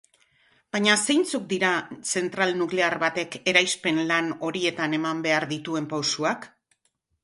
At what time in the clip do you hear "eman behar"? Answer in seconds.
5.03-5.51